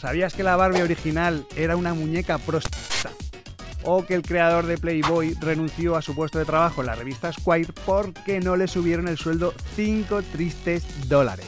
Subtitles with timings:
[0.00, 3.10] ¿Sabías que la Barbie original era una muñeca prostituta?
[3.82, 7.30] O que el creador de Playboy renunció a su puesto de trabajo en la revista
[7.30, 11.46] Squire porque no le subieron el sueldo 5 tristes dólares.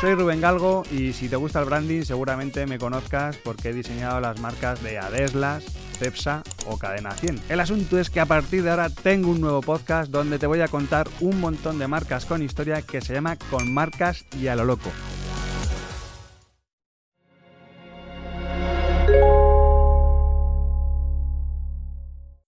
[0.00, 4.18] Soy Rubén Galgo y si te gusta el branding seguramente me conozcas porque he diseñado
[4.20, 5.62] las marcas de Adeslas,
[6.00, 7.42] Cepsa o Cadena 100.
[7.48, 10.60] El asunto es que a partir de ahora tengo un nuevo podcast donde te voy
[10.60, 14.56] a contar un montón de marcas con historia que se llama Con Marcas y a
[14.56, 14.90] lo Loco.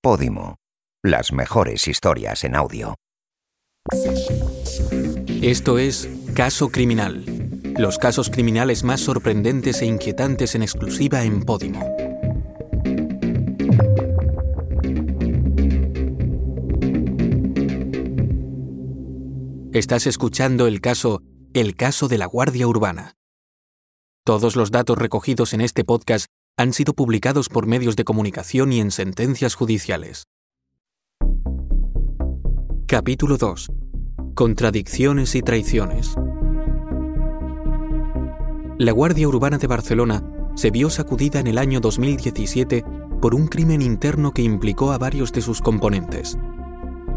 [0.05, 0.57] Podimo.
[1.03, 2.95] Las mejores historias en audio.
[5.41, 7.25] Esto es Caso Criminal.
[7.79, 11.81] Los casos criminales más sorprendentes e inquietantes en exclusiva en Podimo.
[19.73, 21.23] Estás escuchando el caso
[21.55, 23.15] El caso de la Guardia Urbana.
[24.23, 28.81] Todos los datos recogidos en este podcast han sido publicados por medios de comunicación y
[28.81, 30.29] en sentencias judiciales.
[32.87, 33.73] Capítulo 2.
[34.35, 36.15] Contradicciones y traiciones.
[38.79, 40.23] La Guardia Urbana de Barcelona
[40.55, 42.85] se vio sacudida en el año 2017
[43.21, 46.39] por un crimen interno que implicó a varios de sus componentes.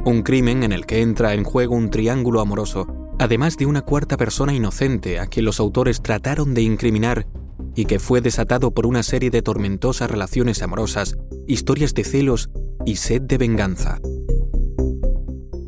[0.03, 2.87] Un crimen en el que entra en juego un triángulo amoroso,
[3.19, 7.27] además de una cuarta persona inocente a quien los autores trataron de incriminar
[7.77, 12.49] y que fue desatado por una serie de tormentosas relaciones amorosas, historias de celos
[12.87, 14.01] y sed de venganza.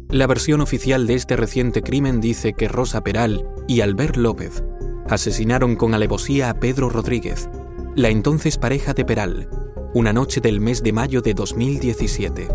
[0.09, 4.63] La versión oficial de este reciente crimen dice que Rosa Peral y Albert López
[5.07, 7.47] asesinaron con alevosía a Pedro Rodríguez,
[7.95, 9.47] la entonces pareja de Peral,
[9.93, 12.47] una noche del mes de mayo de 2017.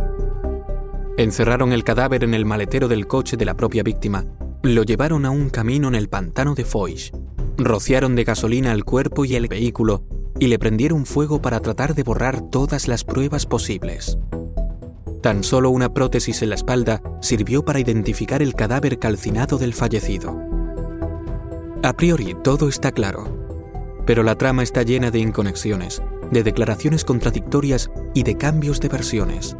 [1.16, 4.26] Encerraron el cadáver en el maletero del coche de la propia víctima,
[4.64, 7.12] lo llevaron a un camino en el pantano de Foix,
[7.56, 10.04] rociaron de gasolina el cuerpo y el vehículo
[10.38, 14.18] y le prendieron fuego para tratar de borrar todas las pruebas posibles.
[15.22, 20.38] Tan solo una prótesis en la espalda sirvió para identificar el cadáver calcinado del fallecido.
[21.82, 23.46] A priori todo está claro,
[24.06, 29.56] pero la trama está llena de inconexiones, de declaraciones contradictorias y de cambios de versiones.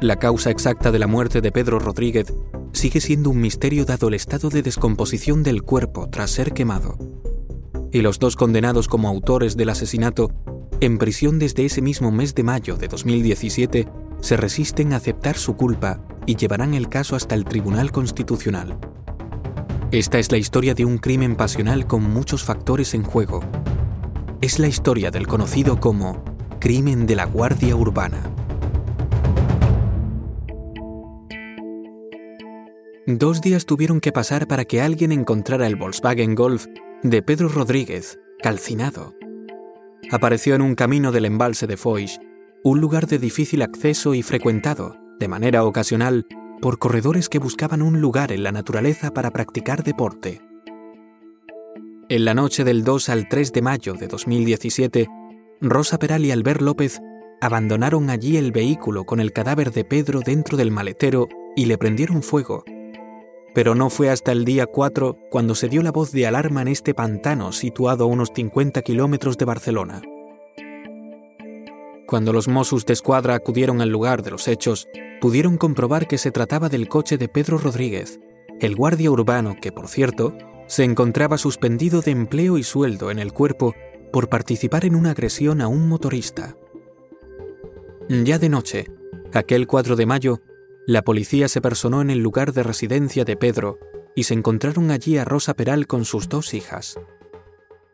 [0.00, 2.32] La causa exacta de la muerte de Pedro Rodríguez
[2.72, 6.98] sigue siendo un misterio dado el estado de descomposición del cuerpo tras ser quemado.
[7.92, 10.30] Y los dos condenados como autores del asesinato,
[10.80, 13.88] en prisión desde ese mismo mes de mayo de 2017,
[14.20, 18.78] se resisten a aceptar su culpa y llevarán el caso hasta el Tribunal Constitucional.
[19.92, 23.40] Esta es la historia de un crimen pasional con muchos factores en juego.
[24.40, 26.22] Es la historia del conocido como
[26.58, 28.30] crimen de la Guardia Urbana.
[33.06, 36.66] Dos días tuvieron que pasar para que alguien encontrara el Volkswagen Golf
[37.10, 39.14] de Pedro Rodríguez, calcinado.
[40.10, 42.18] Apareció en un camino del embalse de Foix,
[42.64, 46.26] un lugar de difícil acceso y frecuentado, de manera ocasional,
[46.60, 50.40] por corredores que buscaban un lugar en la naturaleza para practicar deporte.
[52.08, 55.06] En la noche del 2 al 3 de mayo de 2017,
[55.60, 57.00] Rosa Peral y Albert López
[57.40, 62.22] abandonaron allí el vehículo con el cadáver de Pedro dentro del maletero y le prendieron
[62.22, 62.64] fuego,
[63.56, 66.68] pero no fue hasta el día 4 cuando se dio la voz de alarma en
[66.68, 70.02] este pantano situado a unos 50 kilómetros de Barcelona.
[72.06, 74.88] Cuando los Mossos de Escuadra acudieron al lugar de los hechos,
[75.22, 78.20] pudieron comprobar que se trataba del coche de Pedro Rodríguez,
[78.60, 83.32] el guardia urbano que, por cierto, se encontraba suspendido de empleo y sueldo en el
[83.32, 83.74] cuerpo
[84.12, 86.58] por participar en una agresión a un motorista.
[88.10, 88.84] Ya de noche,
[89.32, 90.40] aquel 4 de mayo,
[90.86, 93.78] la policía se personó en el lugar de residencia de Pedro
[94.14, 96.98] y se encontraron allí a Rosa Peral con sus dos hijas.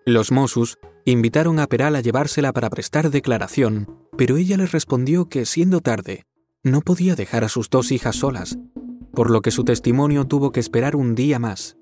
[0.05, 5.47] Los Mossos invitaron a Peral a llevársela para prestar declaración, pero ella les respondió que,
[5.47, 6.25] siendo tarde,
[6.63, 8.59] no podía dejar a sus dos hijas solas,
[9.15, 11.77] por lo que su testimonio tuvo que esperar un día más,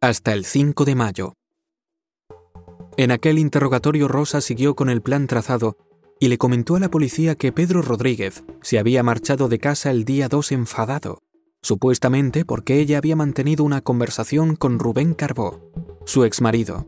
[0.00, 1.34] hasta el 5 de mayo.
[2.96, 5.78] En aquel interrogatorio Rosa siguió con el plan trazado
[6.20, 10.04] y le comentó a la policía que Pedro Rodríguez se había marchado de casa el
[10.04, 11.22] día 2 enfadado,
[11.62, 15.72] supuestamente porque ella había mantenido una conversación con Rubén Carbó,
[16.04, 16.86] su exmarido.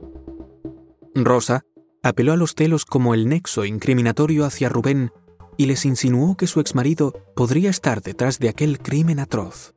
[1.15, 1.65] Rosa
[2.03, 5.13] apeló a los celos como el nexo incriminatorio hacia Rubén
[5.57, 9.75] y les insinuó que su exmarido podría estar detrás de aquel crimen atroz.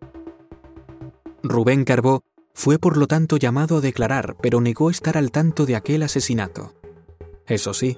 [1.43, 2.23] Rubén Carbó
[2.53, 6.73] fue por lo tanto llamado a declarar, pero negó estar al tanto de aquel asesinato.
[7.45, 7.97] Eso sí,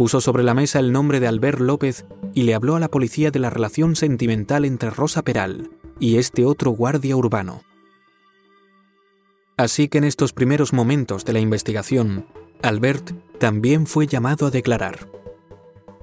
[0.00, 3.30] Puso sobre la mesa el nombre de Albert López y le habló a la policía
[3.30, 7.64] de la relación sentimental entre Rosa Peral y este otro guardia urbano.
[9.58, 12.24] Así que en estos primeros momentos de la investigación,
[12.62, 15.06] Albert también fue llamado a declarar.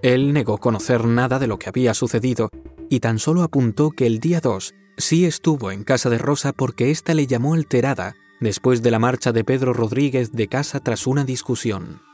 [0.03, 2.51] Él negó conocer nada de lo que había sucedido
[2.91, 6.91] y tan solo apuntó que el día 2 sí estuvo en casa de Rosa porque
[6.91, 11.23] ésta le llamó alterada después de la marcha de Pedro Rodríguez de casa tras una
[11.23, 12.06] discusión.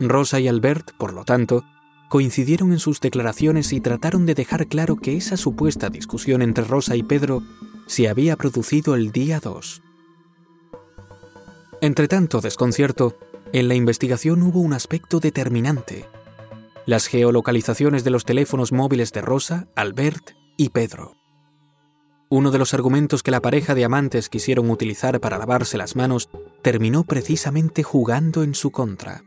[0.00, 1.64] Rosa y Albert, por lo tanto,
[2.08, 6.96] coincidieron en sus declaraciones y trataron de dejar claro que esa supuesta discusión entre Rosa
[6.96, 7.42] y Pedro
[7.86, 9.82] se había producido el día 2.
[11.80, 13.18] Entre tanto desconcierto,
[13.52, 16.06] en la investigación hubo un aspecto determinante.
[16.86, 21.16] Las geolocalizaciones de los teléfonos móviles de Rosa, Albert y Pedro.
[22.30, 26.30] Uno de los argumentos que la pareja de amantes quisieron utilizar para lavarse las manos
[26.62, 29.22] terminó precisamente jugando en su contra.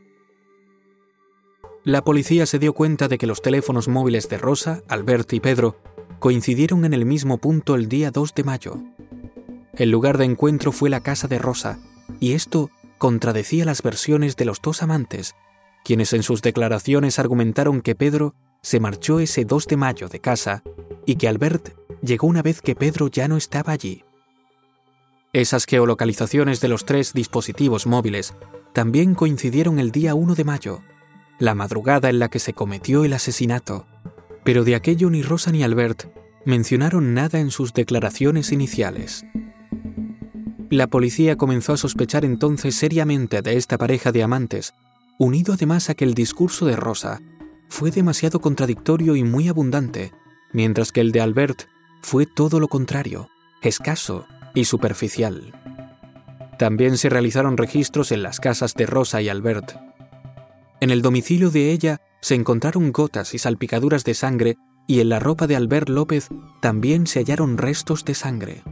[1.88, 5.80] La policía se dio cuenta de que los teléfonos móviles de Rosa, Albert y Pedro
[6.20, 8.84] coincidieron en el mismo punto el día 2 de mayo.
[9.74, 11.80] El lugar de encuentro fue la casa de Rosa,
[12.20, 15.34] y esto contradecía las versiones de los dos amantes,
[15.86, 20.64] quienes en sus declaraciones argumentaron que Pedro se marchó ese 2 de mayo de casa
[21.06, 21.70] y que Albert
[22.02, 24.04] llegó una vez que Pedro ya no estaba allí.
[25.32, 28.34] Esas geolocalizaciones de los tres dispositivos móviles
[28.74, 30.82] también coincidieron el día 1 de mayo,
[31.40, 33.86] la madrugada en la que se cometió el asesinato,
[34.44, 36.06] pero de aquello ni Rosa ni Albert
[36.46, 39.26] mencionaron nada en sus declaraciones iniciales.
[40.70, 44.74] La policía comenzó a sospechar entonces seriamente de esta pareja de amantes,
[45.18, 47.22] unido además a que el discurso de Rosa
[47.70, 50.14] fue demasiado contradictorio y muy abundante,
[50.54, 51.64] mientras que el de Albert
[52.02, 53.30] fue todo lo contrario,
[53.62, 54.26] escaso
[54.56, 55.54] y superficial.
[56.58, 59.87] También se realizaron registros en las casas de Rosa y Albert.
[60.80, 65.20] En el domicilio de ella se encontraron gotas y salpicaduras de sangre y en la
[65.20, 66.30] ropa de Albert López
[66.62, 68.64] también se hallaron restos de sangre.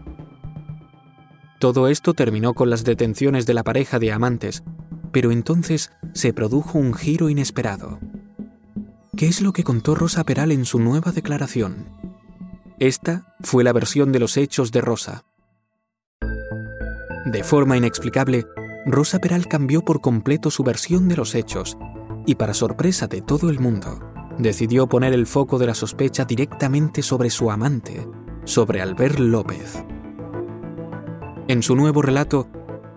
[1.60, 4.64] Todo esto terminó con las detenciones de la pareja de amantes,
[5.12, 8.00] pero entonces se produjo un giro inesperado.
[9.18, 11.90] ¿Qué es lo que contó Rosa Peral en su nueva declaración?
[12.78, 15.26] Esta fue la versión de los hechos de Rosa.
[17.26, 18.46] De forma inexplicable,
[18.86, 21.78] Rosa Peral cambió por completo su versión de los hechos
[22.26, 24.00] y, para sorpresa de todo el mundo,
[24.38, 28.08] decidió poner el foco de la sospecha directamente sobre su amante,
[28.44, 29.84] sobre Albert López.
[31.48, 32.48] En su nuevo relato,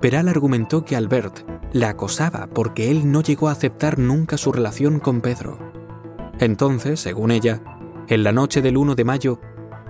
[0.01, 5.01] Peral argumentó que Albert la acosaba porque él no llegó a aceptar nunca su relación
[5.01, 5.59] con Pedro.
[6.39, 7.63] Entonces, según ella,
[8.09, 9.41] en la noche del 1 de mayo,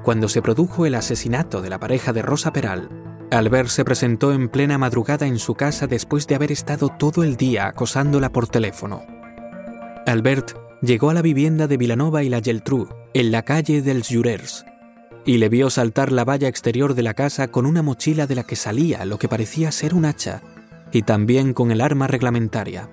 [0.03, 2.89] cuando se produjo el asesinato de la pareja de Rosa Peral,
[3.31, 7.37] Albert se presentó en plena madrugada en su casa después de haber estado todo el
[7.37, 9.18] día acosándola por teléfono.
[10.09, 14.65] Albert llegó a la vivienda de Vilanova y la Geltrú, en la calle dels Jurers,
[15.27, 18.45] y le vio saltar la valla exterior de la casa con una mochila de la
[18.45, 20.41] que salía lo que parecía ser un hacha,
[20.93, 22.89] y también con el arma reglamentaria.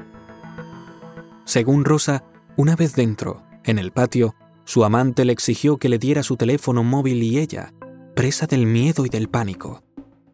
[1.46, 2.26] Según Rosa,
[2.58, 4.36] una vez dentro, en el patio,
[4.66, 7.74] su amante le exigió que le diera su teléfono móvil y ella,
[8.14, 9.84] presa del miedo y del pánico,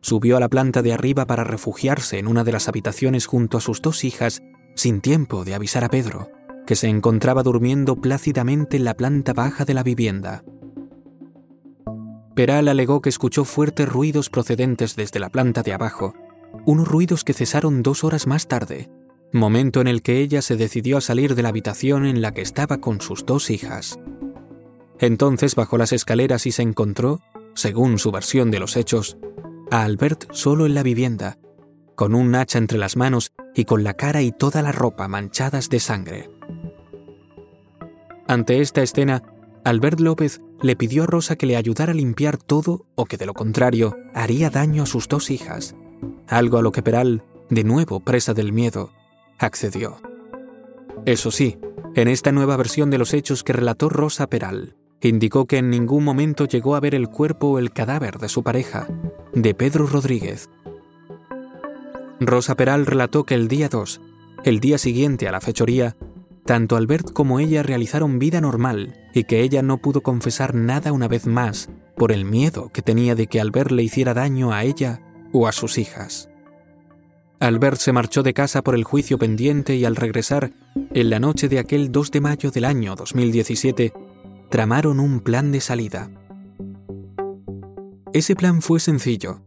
[0.01, 3.61] subió a la planta de arriba para refugiarse en una de las habitaciones junto a
[3.61, 4.41] sus dos hijas
[4.73, 6.31] sin tiempo de avisar a Pedro,
[6.71, 10.45] que se encontraba durmiendo plácidamente en la planta baja de la vivienda.
[12.33, 16.13] Peral alegó que escuchó fuertes ruidos procedentes desde la planta de abajo,
[16.65, 18.89] unos ruidos que cesaron dos horas más tarde,
[19.33, 22.39] momento en el que ella se decidió a salir de la habitación en la que
[22.39, 23.99] estaba con sus dos hijas.
[24.97, 27.19] Entonces bajó las escaleras y se encontró,
[27.53, 29.17] según su versión de los hechos,
[29.71, 31.37] a Albert solo en la vivienda,
[31.95, 35.67] con un hacha entre las manos y con la cara y toda la ropa manchadas
[35.67, 36.29] de sangre.
[38.27, 39.23] Ante esta escena,
[39.63, 43.25] Albert López le pidió a Rosa que le ayudara a limpiar todo o que de
[43.25, 45.75] lo contrario haría daño a sus dos hijas,
[46.27, 48.91] algo a lo que Peral, de nuevo presa del miedo,
[49.37, 49.97] accedió.
[51.05, 51.57] Eso sí,
[51.95, 56.03] en esta nueva versión de los hechos que relató Rosa Peral, indicó que en ningún
[56.03, 58.87] momento llegó a ver el cuerpo o el cadáver de su pareja,
[59.33, 60.49] de Pedro Rodríguez.
[62.19, 63.99] Rosa Peral relató que el día 2,
[64.43, 65.97] el día siguiente a la fechoría,
[66.45, 71.07] tanto Albert como ella realizaron vida normal y que ella no pudo confesar nada una
[71.07, 75.01] vez más por el miedo que tenía de que Albert le hiciera daño a ella
[75.31, 76.29] o a sus hijas.
[77.39, 80.51] Albert se marchó de casa por el juicio pendiente y al regresar,
[80.93, 83.93] en la noche de aquel 2 de mayo del año 2017,
[84.49, 86.11] tramaron un plan de salida.
[88.13, 89.41] Ese plan fue sencillo.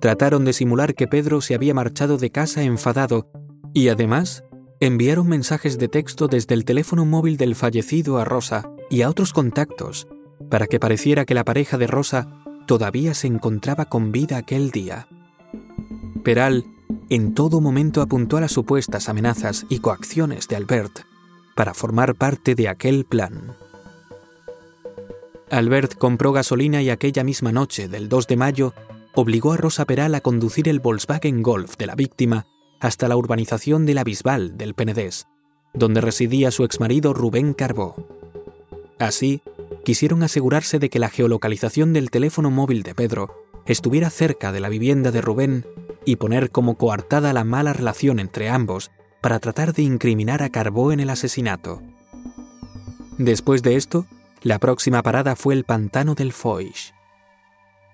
[0.00, 3.28] Trataron de simular que Pedro se había marchado de casa enfadado
[3.74, 4.44] y además
[4.80, 9.34] enviaron mensajes de texto desde el teléfono móvil del fallecido a Rosa y a otros
[9.34, 10.08] contactos
[10.48, 15.06] para que pareciera que la pareja de Rosa todavía se encontraba con vida aquel día.
[16.24, 16.64] Peral
[17.10, 21.00] en todo momento apuntó a las supuestas amenazas y coacciones de Albert
[21.54, 23.54] para formar parte de aquel plan.
[25.50, 28.74] Albert compró gasolina y aquella misma noche del 2 de mayo
[29.14, 32.46] obligó a Rosa Peral a conducir el Volkswagen Golf de la víctima
[32.80, 35.26] hasta la urbanización de la Bisbal del Penedés,
[35.74, 37.94] donde residía su exmarido Rubén Carbó.
[38.98, 39.42] Así,
[39.84, 43.34] quisieron asegurarse de que la geolocalización del teléfono móvil de Pedro
[43.66, 45.66] estuviera cerca de la vivienda de Rubén
[46.04, 50.92] y poner como coartada la mala relación entre ambos para tratar de incriminar a Carbó
[50.92, 51.82] en el asesinato.
[53.18, 54.06] Después de esto,
[54.42, 56.94] la próxima parada fue el pantano del Foix.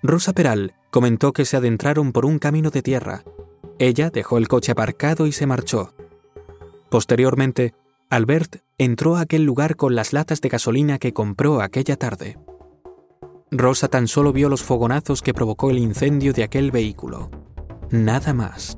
[0.01, 3.23] Rosa Peral comentó que se adentraron por un camino de tierra.
[3.79, 5.93] Ella dejó el coche aparcado y se marchó.
[6.89, 7.73] Posteriormente,
[8.09, 12.37] Albert entró a aquel lugar con las latas de gasolina que compró aquella tarde.
[13.51, 17.29] Rosa tan solo vio los fogonazos que provocó el incendio de aquel vehículo.
[17.89, 18.77] Nada más.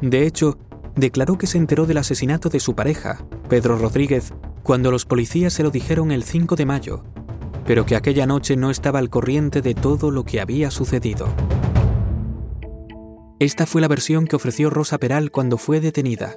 [0.00, 0.58] De hecho,
[0.96, 5.62] declaró que se enteró del asesinato de su pareja, Pedro Rodríguez, cuando los policías se
[5.62, 7.04] lo dijeron el 5 de mayo,
[7.66, 11.28] pero que aquella noche no estaba al corriente de todo lo que había sucedido.
[13.44, 16.34] Esta fue la versión que ofreció Rosa Peral cuando fue detenida.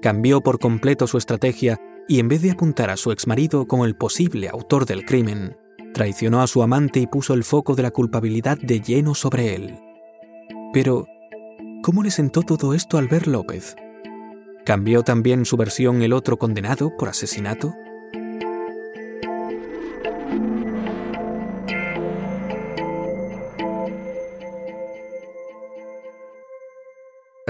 [0.00, 1.78] Cambió por completo su estrategia
[2.08, 5.58] y en vez de apuntar a su exmarido como el posible autor del crimen,
[5.92, 9.78] traicionó a su amante y puso el foco de la culpabilidad de lleno sobre él.
[10.72, 11.06] Pero,
[11.82, 13.76] ¿cómo le sentó todo esto al ver López?
[14.64, 17.74] ¿Cambió también su versión el otro condenado por asesinato?